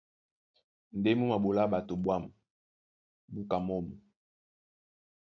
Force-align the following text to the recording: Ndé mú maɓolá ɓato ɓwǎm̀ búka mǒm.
Ndé 0.97 1.09
mú 1.17 1.25
maɓolá 1.31 1.63
ɓato 1.71 1.93
ɓwǎm̀ 2.03 2.23
búka 3.33 3.57
mǒm. 3.65 3.85